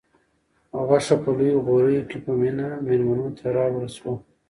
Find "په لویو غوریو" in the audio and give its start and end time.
1.23-2.07